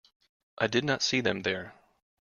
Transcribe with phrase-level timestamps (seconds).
[0.57, 1.75] I did not see them there.